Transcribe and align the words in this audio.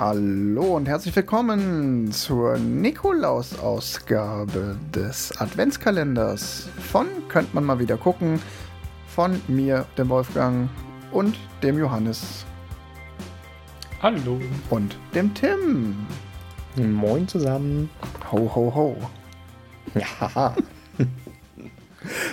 Hallo 0.00 0.76
und 0.76 0.88
herzlich 0.88 1.14
willkommen 1.14 2.10
zur 2.10 2.56
Nikolaus-Ausgabe 2.56 4.78
des 4.94 5.38
Adventskalenders 5.38 6.70
von 6.90 7.06
Könnt 7.28 7.52
man 7.52 7.64
mal 7.64 7.78
wieder 7.78 7.98
gucken 7.98 8.40
von 9.08 9.42
mir, 9.46 9.84
dem 9.98 10.08
Wolfgang 10.08 10.70
und 11.12 11.36
dem 11.62 11.78
Johannes. 11.78 12.46
Hallo. 14.00 14.40
Und 14.70 14.96
dem 15.14 15.34
Tim. 15.34 16.06
Moin 16.76 17.28
zusammen. 17.28 17.90
Ho, 18.32 18.50
ho, 18.54 18.74
ho. 18.74 18.96
Ja. 19.94 20.54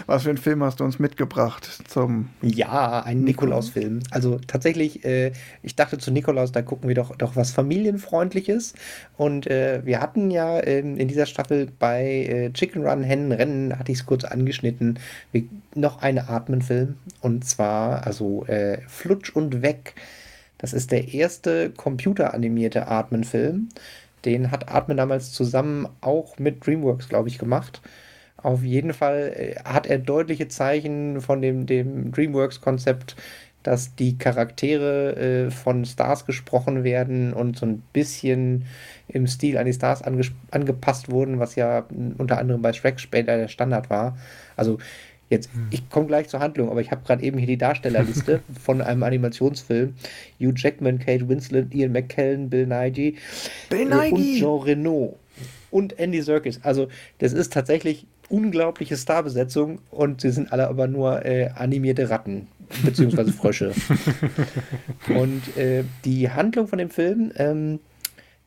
Was 0.07 0.23
für 0.23 0.29
einen 0.29 0.37
Film 0.37 0.63
hast 0.63 0.79
du 0.79 0.85
uns 0.85 0.99
mitgebracht 0.99 1.69
zum. 1.89 2.29
Ja, 2.41 3.01
ein 3.01 3.25
Nikolaus-Film. 3.25 3.99
Also 4.09 4.39
tatsächlich, 4.47 5.03
äh, 5.03 5.33
ich 5.63 5.75
dachte 5.75 5.97
zu 5.97 6.11
Nikolaus, 6.11 6.53
da 6.53 6.61
gucken 6.61 6.87
wir 6.87 6.95
doch, 6.95 7.13
doch 7.17 7.35
was 7.35 7.51
Familienfreundliches. 7.51 8.73
Und 9.17 9.47
äh, 9.47 9.81
wir 9.83 9.99
hatten 9.99 10.31
ja 10.31 10.59
äh, 10.59 10.79
in 10.79 11.09
dieser 11.09 11.25
Staffel 11.25 11.67
bei 11.77 12.05
äh, 12.05 12.53
Chicken 12.53 12.87
Run, 12.87 13.03
Hennen, 13.03 13.33
Rennen, 13.33 13.77
hatte 13.77 13.91
ich 13.91 13.99
es 13.99 14.05
kurz 14.05 14.23
angeschnitten, 14.23 14.97
noch 15.75 16.01
eine 16.01 16.29
Atmen-Film. 16.29 16.95
Und 17.19 17.43
zwar, 17.43 18.07
also 18.07 18.45
äh, 18.45 18.79
Flutsch 18.87 19.35
und 19.35 19.61
Weg. 19.61 19.93
Das 20.57 20.71
ist 20.71 20.93
der 20.93 21.13
erste 21.13 21.69
computeranimierte 21.69 22.87
Atmen-Film. 22.87 23.67
Den 24.23 24.51
hat 24.51 24.69
Atmen 24.69 24.95
damals 24.95 25.33
zusammen 25.33 25.89
auch 25.99 26.39
mit 26.39 26.65
DreamWorks, 26.65 27.09
glaube 27.09 27.27
ich, 27.27 27.37
gemacht. 27.37 27.81
Auf 28.37 28.63
jeden 28.63 28.93
Fall 28.93 29.33
äh, 29.35 29.55
hat 29.63 29.87
er 29.87 29.97
deutliche 29.97 30.47
Zeichen 30.47 31.21
von 31.21 31.41
dem, 31.41 31.65
dem 31.65 32.11
DreamWorks-Konzept, 32.11 33.15
dass 33.63 33.95
die 33.95 34.17
Charaktere 34.17 35.15
äh, 35.47 35.51
von 35.51 35.83
Stars 35.83 36.25
gesprochen 36.25 36.83
werden 36.83 37.33
und 37.33 37.57
so 37.57 37.65
ein 37.65 37.83
bisschen 37.91 38.65
im 39.09 39.27
Stil 39.27 39.57
an 39.57 39.65
die 39.65 39.73
Stars 39.73 40.03
angepasst 40.03 41.09
wurden, 41.11 41.39
was 41.39 41.55
ja 41.55 41.85
unter 42.17 42.37
anderem 42.37 42.61
bei 42.61 42.71
Shrek 42.73 42.99
später 42.99 43.35
der 43.37 43.47
Standard 43.47 43.89
war. 43.89 44.17
Also 44.55 44.77
jetzt, 45.29 45.51
hm. 45.53 45.67
ich 45.71 45.89
komme 45.89 46.07
gleich 46.07 46.29
zur 46.29 46.39
Handlung, 46.39 46.69
aber 46.69 46.79
ich 46.79 46.91
habe 46.91 47.03
gerade 47.05 47.23
eben 47.23 47.37
hier 47.37 47.47
die 47.47 47.57
Darstellerliste 47.57 48.41
von 48.63 48.81
einem 48.81 49.03
Animationsfilm. 49.03 49.95
Hugh 50.39 50.53
Jackman, 50.55 50.99
Kate 50.99 51.27
Winslet, 51.27 51.73
Ian 51.73 51.91
McKellen, 51.91 52.49
Bill 52.49 52.67
Nighy 52.67 53.17
Bill 53.69 53.85
Nighy. 53.85 54.11
und 54.13 54.39
Jean 54.39 54.61
Reno 54.61 55.17
und 55.71 55.99
Andy 55.99 56.21
Serkis. 56.21 56.59
Also 56.63 56.87
das 57.17 57.33
ist 57.33 57.51
tatsächlich 57.53 58.05
unglaubliche 58.29 58.97
Starbesetzung 58.97 59.79
und 59.89 60.21
sie 60.21 60.31
sind 60.31 60.51
alle 60.51 60.67
aber 60.67 60.87
nur 60.87 61.25
äh, 61.25 61.49
animierte 61.55 62.09
Ratten 62.09 62.47
beziehungsweise 62.83 63.31
Frösche. 63.31 63.71
und 65.07 65.57
äh, 65.57 65.83
die 66.05 66.29
Handlung 66.29 66.67
von 66.67 66.79
dem 66.79 66.89
Film 66.89 67.31
ähm, 67.37 67.79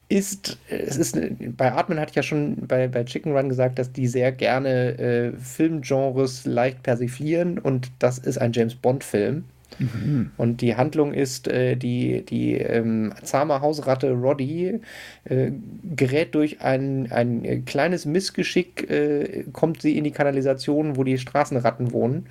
ist, 0.09 0.59
es 0.69 0.97
ist, 0.97 1.17
bei 1.56 1.72
Atmen 1.72 2.00
hatte 2.00 2.11
ich 2.11 2.17
ja 2.17 2.22
schon 2.22 2.67
bei, 2.67 2.89
bei 2.89 3.05
Chicken 3.05 3.33
Run 3.33 3.48
gesagt, 3.48 3.78
dass 3.78 3.92
die 3.92 4.09
sehr 4.09 4.33
gerne 4.33 4.98
äh, 4.98 5.33
Filmgenres 5.39 6.44
leicht 6.47 6.83
persiflieren 6.83 7.59
und 7.59 7.91
das 8.00 8.19
ist 8.19 8.39
ein 8.39 8.53
James 8.53 8.75
Bond-Film. 8.75 9.44
Mhm. 9.78 10.30
Und 10.36 10.60
die 10.60 10.76
Handlung 10.76 11.12
ist, 11.12 11.48
äh, 11.48 11.76
die, 11.76 12.24
die 12.24 12.54
ähm, 12.54 13.12
zahme 13.22 13.60
Hausratte 13.60 14.12
Roddy 14.12 14.80
äh, 15.24 15.52
gerät 15.96 16.34
durch 16.34 16.60
ein, 16.60 17.10
ein 17.10 17.64
kleines 17.64 18.06
Missgeschick, 18.06 18.91
äh, 18.91 19.44
kommt 19.53 19.82
sie 19.82 19.97
in 19.97 20.04
die 20.04 20.10
Kanalisation, 20.10 20.97
wo 20.97 21.04
die 21.04 21.19
Straßenratten 21.19 21.92
wohnen. 21.92 22.26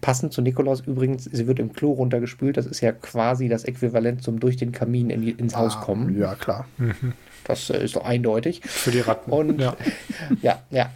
Passend 0.00 0.32
zu 0.32 0.42
Nikolaus 0.42 0.80
übrigens, 0.80 1.24
sie 1.24 1.46
wird 1.46 1.58
im 1.58 1.72
Klo 1.72 1.92
runtergespült. 1.92 2.56
Das 2.56 2.66
ist 2.66 2.80
ja 2.80 2.92
quasi 2.92 3.48
das 3.48 3.64
Äquivalent 3.64 4.22
zum 4.22 4.40
durch 4.40 4.56
den 4.56 4.72
Kamin 4.72 5.10
in 5.10 5.22
ins 5.22 5.54
ah, 5.54 5.60
Haus 5.60 5.80
kommen. 5.80 6.18
Ja, 6.18 6.34
klar. 6.34 6.66
Mhm. 6.78 7.12
Das 7.44 7.70
äh, 7.70 7.84
ist 7.84 7.96
doch 7.96 8.04
eindeutig. 8.04 8.62
Für 8.64 8.90
die 8.90 9.00
Ratten. 9.00 9.30
Und, 9.30 9.60
ja. 9.60 9.76
ja, 10.42 10.62
ja. 10.70 10.90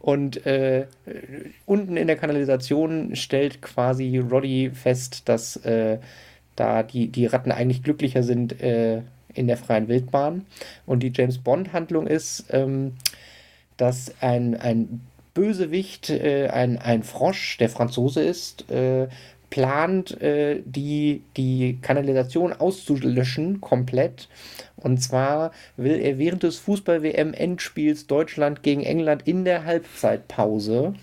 Und 0.00 0.46
äh, 0.46 0.86
unten 1.66 1.96
in 1.96 2.06
der 2.06 2.16
Kanalisation 2.16 3.16
stellt 3.16 3.62
quasi 3.62 4.18
Roddy 4.18 4.70
fest, 4.70 5.28
dass 5.28 5.56
äh, 5.56 5.98
da 6.56 6.82
die, 6.82 7.08
die 7.08 7.26
Ratten 7.26 7.52
eigentlich 7.52 7.82
glücklicher 7.82 8.22
sind 8.22 8.60
äh, 8.62 9.02
in 9.32 9.46
der 9.46 9.56
freien 9.56 9.88
Wildbahn. 9.88 10.46
Und 10.86 11.02
die 11.02 11.12
James 11.14 11.38
Bond-Handlung 11.38 12.06
ist, 12.06 12.44
ähm, 12.50 12.92
dass 13.76 14.14
ein, 14.20 14.54
ein 14.54 15.00
Bösewicht, 15.34 16.10
äh, 16.10 16.48
ein, 16.48 16.78
ein 16.78 17.02
Frosch, 17.02 17.58
der 17.58 17.68
Franzose 17.68 18.22
ist, 18.22 18.70
äh, 18.70 19.08
plant, 19.54 20.20
äh, 20.20 20.62
die, 20.64 21.22
die 21.36 21.78
Kanalisation 21.80 22.52
auszulöschen 22.52 23.60
komplett. 23.60 24.28
Und 24.74 25.00
zwar 25.00 25.52
will 25.76 26.00
er 26.00 26.18
während 26.18 26.42
des 26.42 26.58
Fußball-WM-Endspiels 26.58 28.08
Deutschland 28.08 28.64
gegen 28.64 28.82
England 28.82 29.28
in 29.28 29.44
der 29.44 29.64
Halbzeitpause, 29.64 30.94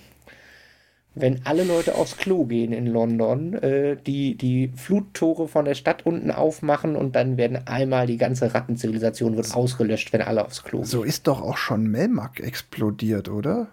wenn 1.15 1.45
alle 1.45 1.63
Leute 1.63 1.95
aufs 1.95 2.17
Klo 2.17 2.43
gehen 2.43 2.73
in 2.73 2.87
London, 2.87 3.53
äh, 3.53 3.95
die, 3.95 4.35
die 4.35 4.73
Fluttore 4.75 5.47
von 5.47 5.63
der 5.63 5.75
Stadt 5.75 6.05
unten 6.05 6.29
aufmachen 6.29 6.97
und 6.97 7.15
dann 7.15 7.37
werden 7.37 7.65
einmal 7.67 8.05
die 8.05 8.17
ganze 8.17 8.53
Rattenzivilisation 8.53 9.37
wird 9.37 9.55
ausgelöscht, 9.55 10.11
wenn 10.11 10.21
alle 10.21 10.43
aufs 10.43 10.61
Klo 10.65 10.79
gehen. 10.79 10.87
So 10.87 11.03
ist 11.03 11.27
doch 11.27 11.41
auch 11.41 11.57
schon 11.57 11.87
Melmark 11.87 12.41
explodiert, 12.41 13.29
oder? 13.29 13.69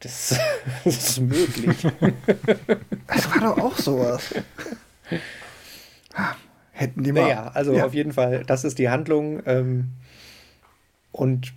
Das, 0.00 0.38
das 0.84 0.96
ist 0.96 1.20
möglich. 1.20 1.76
das 3.06 3.30
war 3.30 3.40
doch 3.40 3.58
auch 3.58 3.76
sowas. 3.76 4.34
Hätten 6.72 7.04
die 7.04 7.12
mal. 7.12 7.22
Naja, 7.22 7.50
also 7.54 7.74
ja. 7.74 7.84
auf 7.84 7.94
jeden 7.94 8.12
Fall, 8.12 8.44
das 8.46 8.64
ist 8.64 8.78
die 8.78 8.88
Handlung. 8.88 9.42
Ähm, 9.46 9.90
und 11.12 11.52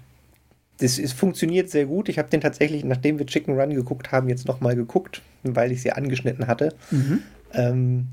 das 0.80 1.00
ist, 1.00 1.14
funktioniert 1.14 1.70
sehr 1.70 1.86
gut. 1.86 2.10
Ich 2.10 2.20
habe 2.20 2.30
den 2.30 2.42
tatsächlich, 2.42 2.84
nachdem 2.84 3.20
wir 3.20 3.26
Chicken 3.26 3.58
Run 3.58 3.74
geguckt 3.74 4.12
haben, 4.12 4.28
jetzt 4.28 4.48
nochmal 4.48 4.76
geguckt, 4.76 5.22
weil 5.44 5.72
ich 5.72 5.82
sie 5.82 5.92
angeschnitten 5.92 6.48
hatte. 6.48 6.76
Mhm. 6.92 7.24
Ähm, 7.54 8.08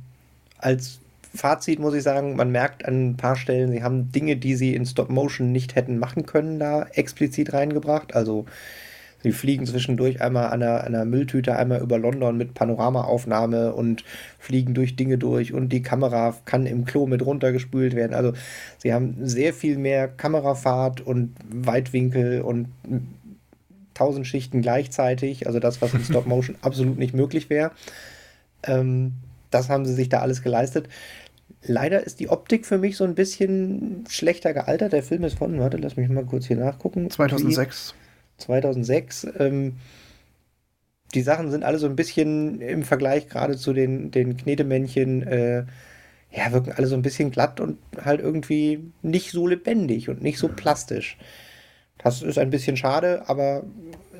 als 0.58 1.00
Fazit 1.34 1.78
muss 1.78 1.94
ich 1.94 2.02
sagen, 2.02 2.36
man 2.36 2.50
merkt 2.50 2.84
an 2.84 3.10
ein 3.10 3.16
paar 3.16 3.36
Stellen, 3.36 3.72
sie 3.72 3.82
haben 3.82 4.12
Dinge, 4.12 4.36
die 4.36 4.54
sie 4.54 4.74
in 4.74 4.86
Stop 4.86 5.10
Motion 5.10 5.52
nicht 5.52 5.74
hätten 5.74 5.98
machen 5.98 6.26
können, 6.26 6.58
da 6.58 6.84
explizit 6.92 7.52
reingebracht. 7.52 8.14
Also 8.14 8.46
Sie 9.22 9.32
fliegen 9.32 9.66
zwischendurch 9.66 10.20
einmal 10.20 10.46
an 10.46 10.62
einer, 10.62 10.84
einer 10.84 11.04
Mülltüte, 11.04 11.56
einmal 11.56 11.80
über 11.80 11.98
London 11.98 12.36
mit 12.36 12.54
Panoramaaufnahme 12.54 13.74
und 13.74 14.04
fliegen 14.38 14.74
durch 14.74 14.96
Dinge 14.96 15.18
durch 15.18 15.52
und 15.52 15.70
die 15.70 15.82
Kamera 15.82 16.34
kann 16.44 16.66
im 16.66 16.84
Klo 16.84 17.06
mit 17.06 17.24
runtergespült 17.24 17.94
werden. 17.94 18.14
Also 18.14 18.32
sie 18.78 18.92
haben 18.92 19.16
sehr 19.20 19.52
viel 19.52 19.76
mehr 19.76 20.08
Kamerafahrt 20.08 21.00
und 21.00 21.34
Weitwinkel 21.50 22.40
und 22.40 22.68
tausend 23.94 24.26
Schichten 24.26 24.62
gleichzeitig. 24.62 25.46
Also 25.46 25.58
das, 25.60 25.82
was 25.82 25.92
in 25.92 26.00
Stop 26.04 26.26
Motion 26.26 26.56
absolut 26.62 26.98
nicht 26.98 27.14
möglich 27.14 27.50
wäre. 27.50 27.72
Ähm, 28.62 29.12
das 29.50 29.68
haben 29.68 29.84
sie 29.84 29.94
sich 29.94 30.08
da 30.08 30.20
alles 30.20 30.42
geleistet. 30.42 30.88
Leider 31.62 32.02
ist 32.02 32.20
die 32.20 32.30
Optik 32.30 32.64
für 32.64 32.78
mich 32.78 32.96
so 32.96 33.04
ein 33.04 33.14
bisschen 33.14 34.04
schlechter 34.08 34.54
gealtert. 34.54 34.94
Der 34.94 35.02
Film 35.02 35.24
ist 35.24 35.36
von, 35.36 35.58
warte, 35.58 35.76
lass 35.76 35.96
mich 35.96 36.08
mal 36.08 36.24
kurz 36.24 36.46
hier 36.46 36.56
nachgucken. 36.56 37.10
2006. 37.10 37.94
2006. 38.40 39.26
Ähm, 39.38 39.76
die 41.14 41.22
Sachen 41.22 41.50
sind 41.50 41.64
alle 41.64 41.78
so 41.78 41.86
ein 41.86 41.96
bisschen 41.96 42.60
im 42.60 42.82
Vergleich 42.84 43.28
gerade 43.28 43.56
zu 43.56 43.72
den, 43.72 44.10
den 44.10 44.36
Knetemännchen, 44.36 45.22
äh, 45.22 45.64
ja, 46.32 46.52
wirken 46.52 46.72
alle 46.72 46.86
so 46.86 46.94
ein 46.94 47.02
bisschen 47.02 47.30
glatt 47.30 47.60
und 47.60 47.78
halt 48.00 48.20
irgendwie 48.20 48.92
nicht 49.02 49.32
so 49.32 49.46
lebendig 49.46 50.08
und 50.08 50.22
nicht 50.22 50.38
so 50.38 50.48
plastisch. 50.48 51.18
Das 51.98 52.22
ist 52.22 52.38
ein 52.38 52.50
bisschen 52.50 52.76
schade, 52.76 53.24
aber 53.26 53.64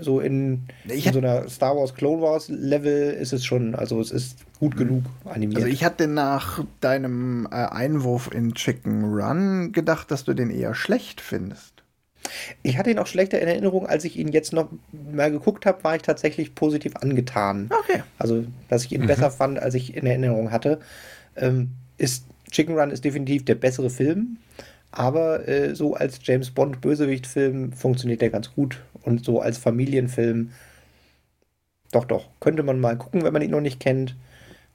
so 0.01 0.21
in, 0.21 0.67
in, 0.85 1.13
so 1.13 1.19
einer 1.19 1.49
Star 1.49 1.77
Wars 1.77 1.95
Clone 1.95 2.21
Wars 2.21 2.49
Level 2.49 3.13
ist 3.13 3.33
es 3.33 3.45
schon, 3.45 3.75
also 3.75 4.01
es 4.01 4.11
ist 4.11 4.39
gut 4.59 4.77
genug 4.77 5.05
animiert. 5.25 5.59
Also 5.59 5.69
ich 5.69 5.85
hatte 5.85 6.07
nach 6.07 6.65
deinem 6.81 7.47
äh, 7.51 7.55
Einwurf 7.55 8.31
in 8.33 8.55
Chicken 8.55 9.05
Run 9.05 9.73
gedacht, 9.73 10.11
dass 10.11 10.25
du 10.25 10.35
den 10.35 10.51
eher 10.51 10.75
schlecht 10.75 11.21
findest. 11.21 11.80
Ich 12.63 12.79
hatte 12.79 12.91
ihn 12.91 12.99
auch 12.99 13.07
schlechter 13.07 13.41
in 13.41 13.49
Erinnerung, 13.49 13.87
als 13.87 14.05
ich 14.05 14.17
ihn 14.17 14.29
jetzt 14.29 14.53
noch 14.53 14.69
mal 15.13 15.31
geguckt 15.31 15.67
habe, 15.67 15.83
war 15.85 15.97
ich 15.97 16.03
tatsächlich 16.03 16.55
positiv 16.55 16.97
angetan. 16.97 17.71
Okay. 17.71 18.03
Also, 18.19 18.45
dass 18.69 18.85
ich 18.85 18.93
ihn 18.93 19.03
mhm. 19.03 19.07
besser 19.07 19.31
fand, 19.31 19.59
als 19.59 19.75
ich 19.75 19.97
in 19.97 20.07
Erinnerung 20.07 20.51
hatte. 20.51 20.81
Ähm, 21.37 21.71
ist 21.99 22.25
Chicken 22.51 22.77
Run 22.79 22.91
ist 22.91 23.05
definitiv 23.05 23.45
der 23.45 23.55
bessere 23.55 23.91
Film, 23.91 24.39
aber 24.91 25.47
äh, 25.47 25.75
so 25.75 25.95
als 25.95 26.19
James 26.23 26.51
Bond 26.51 26.81
Bösewicht-Film 26.81 27.73
funktioniert 27.73 28.21
der 28.21 28.31
ganz 28.31 28.53
gut 28.53 28.81
und 29.03 29.25
so 29.25 29.41
als 29.41 29.59
Familienfilm 29.59 30.51
doch, 31.93 32.05
doch, 32.05 32.29
könnte 32.39 32.63
man 32.63 32.81
mal 32.81 32.97
gucken, 32.97 33.25
wenn 33.25 33.33
man 33.33 33.43
ihn 33.43 33.51
noch 33.51 33.61
nicht 33.61 33.81
kennt. 33.81 34.17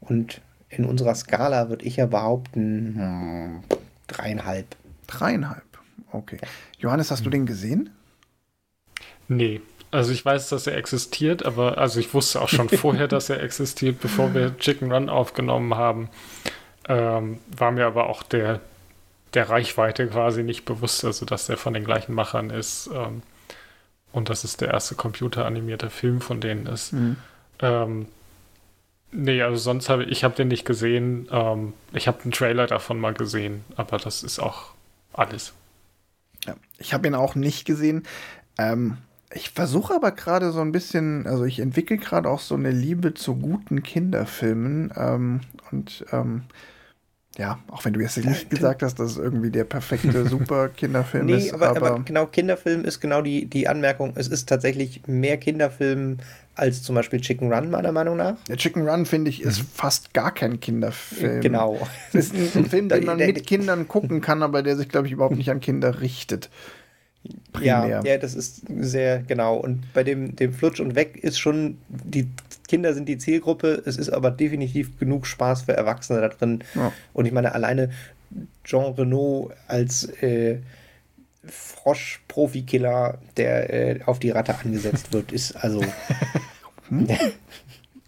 Und 0.01 0.41
in 0.69 0.85
unserer 0.85 1.15
Skala 1.15 1.69
würde 1.69 1.85
ich 1.85 1.95
ja 1.95 2.05
behaupten, 2.05 2.95
hm, 2.97 3.77
dreieinhalb. 4.07 4.75
Dreieinhalb. 5.07 5.63
Okay. 6.15 6.37
Johannes, 6.79 7.11
hast 7.11 7.25
du 7.25 7.29
den 7.29 7.45
gesehen? 7.45 7.89
Nee. 9.27 9.61
Also 9.91 10.11
ich 10.11 10.25
weiß, 10.25 10.49
dass 10.49 10.67
er 10.67 10.75
existiert, 10.77 11.45
aber 11.45 11.77
also 11.77 11.99
ich 11.99 12.13
wusste 12.13 12.41
auch 12.41 12.49
schon 12.49 12.69
vorher, 12.83 13.07
dass 13.07 13.29
er 13.29 13.41
existiert, 13.41 13.99
bevor 14.01 14.33
wir 14.33 14.57
Chicken 14.57 14.91
Run 14.91 15.09
aufgenommen 15.09 15.75
haben. 15.75 16.09
Ähm, 16.87 17.39
war 17.55 17.71
mir 17.71 17.85
aber 17.85 18.09
auch 18.09 18.23
der 18.23 18.61
der 19.35 19.49
Reichweite 19.49 20.07
quasi 20.07 20.43
nicht 20.43 20.65
bewusst, 20.65 21.03
also 21.03 21.25
dass 21.25 21.47
der 21.47 21.57
von 21.57 21.73
den 21.73 21.83
gleichen 21.83 22.13
Machern 22.13 22.49
ist 22.49 22.89
ähm, 22.93 23.21
und 24.11 24.29
dass 24.29 24.43
es 24.43 24.57
der 24.57 24.69
erste 24.69 24.95
computeranimierte 24.95 25.89
Film 25.89 26.21
von 26.21 26.39
denen 26.39 26.65
ist. 26.67 26.93
Mhm. 26.93 27.17
Ähm, 27.59 28.07
nee, 29.11 29.41
also 29.41 29.57
sonst 29.57 29.89
habe 29.89 30.05
ich, 30.05 30.11
ich 30.11 30.23
habe 30.23 30.35
den 30.35 30.47
nicht 30.47 30.65
gesehen. 30.65 31.27
Ähm, 31.31 31.73
ich 31.93 32.07
habe 32.07 32.21
einen 32.23 32.31
Trailer 32.31 32.67
davon 32.67 32.99
mal 32.99 33.13
gesehen, 33.13 33.65
aber 33.75 33.97
das 33.97 34.23
ist 34.23 34.39
auch 34.39 34.71
alles. 35.13 35.53
Ja, 36.45 36.55
ich 36.77 36.93
habe 36.93 37.07
ihn 37.07 37.15
auch 37.15 37.35
nicht 37.35 37.65
gesehen. 37.65 38.03
Ähm, 38.57 38.97
ich 39.33 39.49
versuche 39.49 39.93
aber 39.95 40.11
gerade 40.11 40.51
so 40.51 40.61
ein 40.61 40.71
bisschen, 40.71 41.27
also 41.27 41.43
ich 41.43 41.59
entwickle 41.59 41.97
gerade 41.97 42.29
auch 42.29 42.39
so 42.39 42.55
eine 42.55 42.71
Liebe 42.71 43.13
zu 43.13 43.35
guten 43.35 43.83
Kinderfilmen 43.83 44.93
ähm, 44.95 45.41
und 45.71 46.05
ähm, 46.11 46.43
ja, 47.37 47.59
auch 47.69 47.83
wenn 47.83 47.93
du 47.93 47.99
jetzt 47.99 48.17
nicht 48.17 48.49
gesagt 48.49 48.81
hast, 48.81 48.99
dass 48.99 49.11
es 49.11 49.17
irgendwie 49.17 49.49
der 49.49 49.65
perfekte 49.65 50.25
Super-Kinderfilm 50.29 51.25
nee, 51.25 51.37
ist. 51.37 51.53
Aber, 51.53 51.69
aber, 51.69 51.87
aber, 51.91 52.03
genau, 52.03 52.27
Kinderfilm 52.27 52.85
ist 52.85 53.01
genau 53.01 53.21
die, 53.21 53.45
die 53.45 53.67
Anmerkung. 53.67 54.13
Es 54.15 54.27
ist 54.27 54.47
tatsächlich 54.47 55.01
mehr 55.07 55.37
Kinderfilm 55.37 56.17
als 56.55 56.83
zum 56.83 56.95
Beispiel 56.95 57.19
Chicken 57.19 57.51
Run, 57.51 57.69
meiner 57.69 57.91
Meinung 57.91 58.15
nach. 58.15 58.37
Der 58.47 58.55
Chicken 58.55 58.87
Run, 58.87 59.05
finde 59.05 59.29
ich, 59.29 59.41
ist 59.41 59.59
mhm. 59.59 59.67
fast 59.73 60.13
gar 60.13 60.33
kein 60.33 60.61
Kinderfilm. 60.61 61.41
Genau. 61.41 61.85
Es 62.13 62.31
ist 62.31 62.55
ein 62.55 62.65
Film, 62.69 62.87
den 62.87 63.03
man 63.05 63.17
mit 63.17 63.45
Kindern 63.45 63.89
gucken 63.89 64.21
kann, 64.21 64.41
aber 64.41 64.63
der 64.63 64.77
sich, 64.77 64.87
glaube 64.87 65.07
ich, 65.07 65.13
überhaupt 65.13 65.35
nicht 65.35 65.51
an 65.51 65.59
Kinder 65.59 65.99
richtet. 65.99 66.49
Primär. 67.51 67.87
Ja, 67.87 68.03
ja, 68.03 68.17
das 68.17 68.35
ist 68.35 68.61
sehr 68.79 69.23
genau. 69.23 69.57
Und 69.57 69.91
bei 69.93 70.03
dem, 70.03 70.35
dem 70.35 70.53
Flutsch 70.53 70.79
und 70.79 70.95
Weg 70.95 71.17
ist 71.23 71.39
schon, 71.39 71.77
die 71.89 72.27
Kinder 72.67 72.93
sind 72.93 73.07
die 73.07 73.17
Zielgruppe, 73.17 73.83
es 73.85 73.97
ist 73.97 74.09
aber 74.09 74.31
definitiv 74.31 74.97
genug 74.99 75.27
Spaß 75.27 75.63
für 75.63 75.73
Erwachsene 75.73 76.21
da 76.21 76.29
drin. 76.29 76.63
Ja. 76.73 76.91
Und 77.13 77.25
ich 77.25 77.31
meine, 77.31 77.53
alleine 77.53 77.91
Jean 78.63 78.93
Renault 78.93 79.53
als 79.67 80.05
äh, 80.21 80.59
Frosch-Profikiller, 81.45 83.19
der 83.37 83.73
äh, 83.73 83.99
auf 84.05 84.19
die 84.19 84.31
Ratte 84.31 84.55
angesetzt 84.57 85.13
wird, 85.13 85.31
ist 85.31 85.55
also. 85.55 85.81
hm? 86.89 87.07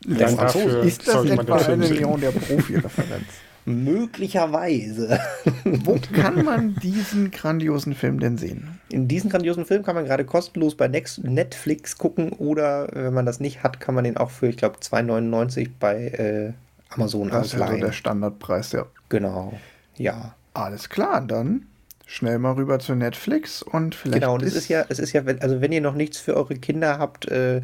der 0.07 0.29
Franzose. 0.29 0.79
Ist 0.79 1.07
das 1.07 1.25
etwa 1.25 1.55
eine 1.55 1.87
Leon 1.87 2.21
der 2.21 2.31
Profi-Referenz? 2.31 3.25
Möglicherweise. 3.67 5.19
Wo 5.65 5.99
kann 6.13 6.45
man 6.45 6.75
diesen 6.75 7.31
grandiosen 7.31 7.95
Film 7.95 8.17
denn 8.21 8.37
sehen? 8.37 8.79
In 8.89 9.09
diesen 9.09 9.29
grandiosen 9.29 9.65
Film 9.65 9.83
kann 9.83 9.93
man 9.93 10.05
gerade 10.05 10.23
kostenlos 10.23 10.75
bei 10.75 10.87
Netflix 10.87 11.97
gucken 11.97 12.29
oder 12.31 12.87
wenn 12.93 13.13
man 13.13 13.25
das 13.25 13.41
nicht 13.41 13.63
hat, 13.63 13.81
kann 13.81 13.93
man 13.93 14.05
den 14.05 14.15
auch 14.15 14.31
für, 14.31 14.47
ich 14.47 14.55
glaube, 14.55 14.77
2,99 14.77 15.69
bei 15.81 16.07
äh, 16.07 16.53
Amazon 16.93 17.27
das 17.27 17.39
ausleihen. 17.39 17.41
Das 17.41 17.53
ist 17.53 17.61
also 17.61 17.85
der 17.87 17.91
Standardpreis, 17.91 18.71
ja. 18.71 18.85
Genau, 19.09 19.51
ja. 19.97 20.33
Alles 20.53 20.87
klar, 20.87 21.19
dann 21.19 21.65
schnell 22.05 22.39
mal 22.39 22.53
rüber 22.53 22.79
zu 22.79 22.95
Netflix 22.95 23.61
und 23.61 23.95
vielleicht. 23.95 24.21
Genau, 24.21 24.35
und 24.35 24.43
es 24.43 24.55
ist 24.55 24.69
ja, 24.69 24.85
es 24.87 24.99
ist 24.99 25.11
ja, 25.11 25.23
also 25.41 25.59
wenn 25.59 25.73
ihr 25.73 25.81
noch 25.81 25.93
nichts 25.93 26.19
für 26.19 26.37
eure 26.37 26.55
Kinder 26.55 26.99
habt, 26.99 27.27
äh, 27.27 27.61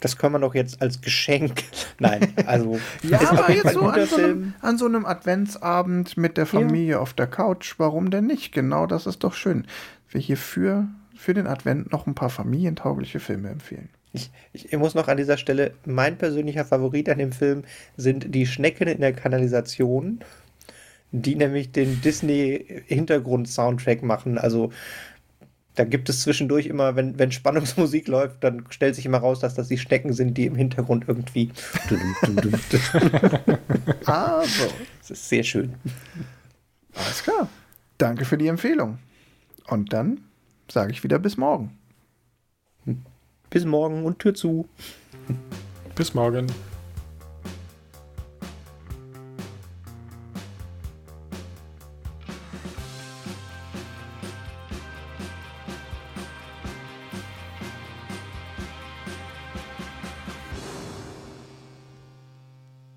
das 0.00 0.16
können 0.16 0.34
wir 0.34 0.38
doch 0.38 0.54
jetzt 0.54 0.80
als 0.82 1.00
Geschenk. 1.00 1.64
Nein, 1.98 2.32
also. 2.46 2.78
ja, 3.02 3.20
aber 3.30 3.52
jetzt 3.52 3.72
so 3.72 3.82
an 3.82 4.06
so, 4.06 4.16
einem, 4.16 4.54
an 4.60 4.78
so, 4.78 4.86
einem, 4.86 5.06
Adventsabend 5.06 6.16
mit 6.16 6.36
der 6.36 6.46
Familie 6.46 6.92
ja. 6.92 7.00
auf 7.00 7.12
der 7.12 7.26
Couch, 7.26 7.74
warum 7.78 8.10
denn 8.10 8.26
nicht? 8.26 8.52
Genau, 8.52 8.86
das 8.86 9.06
ist 9.06 9.24
doch 9.24 9.34
schön. 9.34 9.66
Wir 10.08 10.20
hier 10.20 10.36
für, 10.36 10.88
für 11.16 11.34
den 11.34 11.46
Advent 11.46 11.92
noch 11.92 12.06
ein 12.06 12.14
paar 12.14 12.30
familientaugliche 12.30 13.20
Filme 13.20 13.50
empfehlen. 13.50 13.88
Ich, 14.12 14.30
ich, 14.52 14.76
muss 14.76 14.94
noch 14.94 15.08
an 15.08 15.18
dieser 15.18 15.36
Stelle, 15.36 15.72
mein 15.84 16.16
persönlicher 16.16 16.64
Favorit 16.64 17.10
an 17.10 17.18
dem 17.18 17.32
Film 17.32 17.64
sind 17.96 18.34
die 18.34 18.46
Schnecken 18.46 18.88
in 18.88 19.00
der 19.00 19.12
Kanalisation, 19.12 20.20
die 21.12 21.36
nämlich 21.36 21.72
den 21.72 22.00
Disney-Hintergrund-Soundtrack 22.00 24.02
machen. 24.02 24.38
Also 24.38 24.72
da 25.78 25.84
gibt 25.84 26.08
es 26.08 26.22
zwischendurch 26.22 26.66
immer, 26.66 26.96
wenn, 26.96 27.20
wenn 27.20 27.30
Spannungsmusik 27.30 28.08
läuft, 28.08 28.42
dann 28.42 28.64
stellt 28.70 28.96
sich 28.96 29.06
immer 29.06 29.18
raus, 29.18 29.38
dass 29.38 29.54
das 29.54 29.68
die 29.68 29.78
Stecken 29.78 30.12
sind, 30.12 30.36
die 30.36 30.46
im 30.46 30.56
Hintergrund 30.56 31.04
irgendwie. 31.06 31.52
also. 34.04 34.66
Das 34.98 35.10
ist 35.10 35.28
sehr 35.28 35.44
schön. 35.44 35.74
Alles 36.94 37.22
klar. 37.22 37.48
Danke 37.96 38.24
für 38.24 38.36
die 38.36 38.48
Empfehlung. 38.48 38.98
Und 39.68 39.92
dann 39.92 40.20
sage 40.68 40.90
ich 40.90 41.04
wieder 41.04 41.20
bis 41.20 41.36
morgen. 41.36 41.78
Bis 43.48 43.64
morgen 43.64 44.04
und 44.04 44.18
Tür 44.18 44.34
zu. 44.34 44.68
Bis 45.94 46.12
morgen. 46.12 46.48